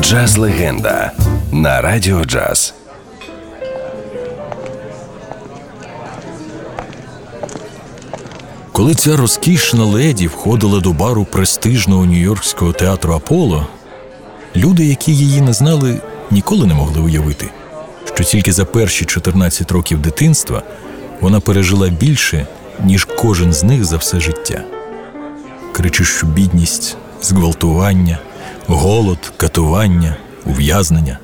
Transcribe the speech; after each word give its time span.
Джаз 0.00 0.36
легенда 0.36 1.12
на 1.52 1.80
радіо 1.80 2.24
джаз. 2.24 2.74
Коли 8.72 8.94
ця 8.94 9.16
розкішна 9.16 9.84
леді 9.84 10.26
входила 10.26 10.80
до 10.80 10.92
бару 10.92 11.24
престижного 11.24 12.06
нью-йоркського 12.06 12.72
театру 12.72 13.14
Аполло, 13.14 13.66
люди, 14.56 14.84
які 14.84 15.12
її 15.12 15.40
не 15.40 15.52
знали, 15.52 16.00
ніколи 16.30 16.66
не 16.66 16.74
могли 16.74 17.00
уявити, 17.00 17.50
що 18.14 18.24
тільки 18.24 18.52
за 18.52 18.64
перші 18.64 19.04
14 19.04 19.72
років 19.72 19.98
дитинства 19.98 20.62
вона 21.20 21.40
пережила 21.40 21.88
більше, 21.88 22.46
ніж 22.84 23.04
кожен 23.04 23.52
з 23.52 23.62
них 23.62 23.84
за 23.84 23.96
все 23.96 24.20
життя. 24.20 24.62
Кричущу 25.72 26.26
бідність, 26.26 26.96
зґвалтування, 27.22 28.18
голод, 28.68 29.32
катування, 29.36 30.16
ув'язнення. 30.46 31.18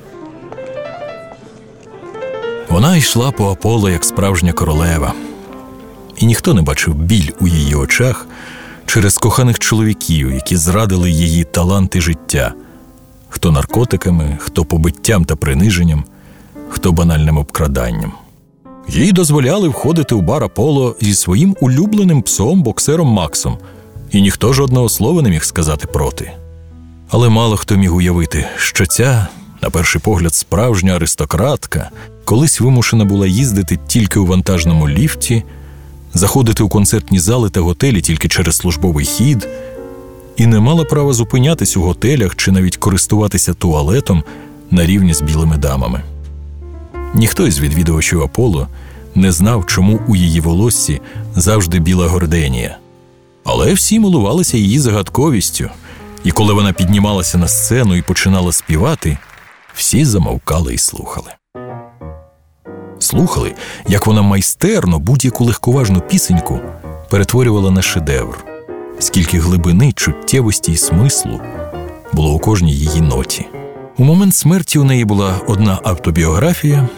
Вона 2.69 2.97
йшла 2.97 3.31
по 3.31 3.51
Аполло 3.51 3.89
як 3.89 4.05
справжня 4.05 4.53
королева, 4.53 5.13
і 6.17 6.25
ніхто 6.25 6.53
не 6.53 6.61
бачив 6.61 6.95
біль 6.95 7.29
у 7.39 7.47
її 7.47 7.75
очах 7.75 8.27
через 8.85 9.17
коханих 9.17 9.59
чоловіків, 9.59 10.31
які 10.31 10.57
зрадили 10.57 11.11
її 11.11 11.43
таланти 11.43 12.01
життя, 12.01 12.53
хто 13.29 13.51
наркотиками, 13.51 14.37
хто 14.41 14.65
побиттям 14.65 15.25
та 15.25 15.35
приниженням, 15.35 16.03
хто 16.69 16.91
банальним 16.91 17.37
обкраданням. 17.37 18.11
Їй 18.87 19.11
дозволяли 19.11 19.67
входити 19.67 20.15
в 20.15 20.21
бар 20.21 20.43
Аполло 20.43 20.95
зі 21.01 21.13
своїм 21.13 21.55
улюбленим 21.61 22.21
псом 22.21 22.63
боксером 22.63 23.07
Максом, 23.07 23.57
і 24.11 24.21
ніхто 24.21 24.53
жодного 24.53 24.89
слова 24.89 25.21
не 25.21 25.29
міг 25.29 25.43
сказати 25.43 25.87
проти. 25.87 26.42
Але 27.13 27.29
мало 27.29 27.57
хто 27.57 27.75
міг 27.75 27.95
уявити, 27.95 28.45
що 28.57 28.85
ця, 28.85 29.27
на 29.61 29.69
перший 29.69 30.01
погляд, 30.01 30.35
справжня 30.35 30.95
аристократка 30.95 31.89
колись 32.25 32.59
вимушена 32.59 33.05
була 33.05 33.27
їздити 33.27 33.79
тільки 33.87 34.19
у 34.19 34.25
вантажному 34.25 34.89
ліфті, 34.89 35.43
заходити 36.13 36.63
у 36.63 36.69
концертні 36.69 37.19
зали 37.19 37.49
та 37.49 37.61
готелі 37.61 38.01
тільки 38.01 38.27
через 38.27 38.55
службовий 38.57 39.05
хід, 39.05 39.47
і 40.37 40.45
не 40.45 40.59
мала 40.59 40.83
права 40.83 41.13
зупинятись 41.13 41.77
у 41.77 41.81
готелях 41.81 42.35
чи 42.35 42.51
навіть 42.51 42.77
користуватися 42.77 43.53
туалетом 43.53 44.23
на 44.71 44.85
рівні 44.85 45.13
з 45.13 45.21
білими 45.21 45.57
дамами. 45.57 46.01
Ніхто 47.13 47.47
із 47.47 47.59
відвідувачів 47.59 48.21
Аполло 48.21 48.67
не 49.15 49.31
знав, 49.31 49.65
чому 49.65 49.99
у 50.07 50.15
її 50.15 50.39
волоссі 50.39 51.01
завжди 51.35 51.79
біла 51.79 52.07
горденія. 52.07 52.77
Але 53.43 53.73
всі 53.73 53.99
милувалися 53.99 54.57
її 54.57 54.79
загадковістю, 54.79 55.69
і 56.23 56.31
коли 56.31 56.53
вона 56.53 56.73
піднімалася 56.73 57.37
на 57.37 57.47
сцену 57.47 57.95
і 57.95 58.01
починала 58.01 58.51
співати, 58.51 59.17
всі 59.73 60.05
замовкали 60.05 60.73
і 60.73 60.77
слухали. 60.77 61.31
Слухали, 62.99 63.55
як 63.87 64.07
вона 64.07 64.21
майстерно 64.21 64.99
будь-яку 64.99 65.45
легковажну 65.45 66.01
пісеньку 66.01 66.59
перетворювала 67.09 67.71
на 67.71 67.81
шедевр, 67.81 68.45
скільки 68.99 69.39
глибини, 69.39 69.91
чуттєвості 69.91 70.71
і 70.71 70.77
смислу 70.77 71.41
було 72.13 72.33
у 72.33 72.39
кожній 72.39 72.73
її 72.73 73.01
ноті. 73.01 73.45
У 73.97 74.03
момент 74.03 74.35
смерті 74.35 74.79
у 74.79 74.83
неї 74.83 75.05
була 75.05 75.35
одна 75.47 75.79
автобіографія, 75.83 76.89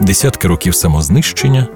десятки 0.00 0.48
років 0.48 0.74
самознищення, 0.74 1.66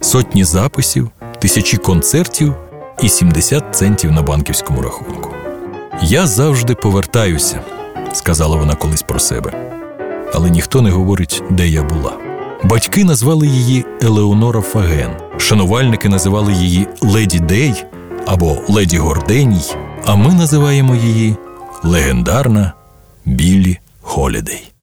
сотні 0.00 0.44
записів, 0.44 1.10
тисячі 1.38 1.76
концертів 1.76 2.54
і 3.02 3.08
70 3.08 3.64
центів 3.76 4.12
на 4.12 4.22
банківському 4.22 4.82
рахунку. 4.82 5.43
Я 6.02 6.26
завжди 6.26 6.74
повертаюся, 6.74 7.60
сказала 8.12 8.56
вона 8.56 8.74
колись 8.74 9.02
про 9.02 9.18
себе, 9.18 9.52
але 10.34 10.50
ніхто 10.50 10.82
не 10.82 10.90
говорить, 10.90 11.42
де 11.50 11.68
я 11.68 11.82
була. 11.82 12.12
Батьки 12.64 13.04
назвали 13.04 13.46
її 13.46 13.84
Елеонора 14.02 14.60
Фаген, 14.60 15.10
шанувальники 15.38 16.08
називали 16.08 16.52
її 16.52 16.86
Леді 17.00 17.40
Дей 17.40 17.84
або 18.26 18.56
Леді 18.68 18.98
Горденій, 18.98 19.74
а 20.04 20.16
ми 20.16 20.34
називаємо 20.34 20.94
її 20.94 21.36
легендарна 21.82 22.72
Білі 23.24 23.78
Холідей. 24.00 24.73